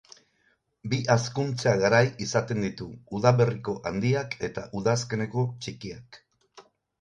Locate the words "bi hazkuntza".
0.93-1.73